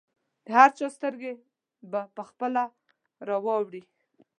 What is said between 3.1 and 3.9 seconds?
ورواوړي.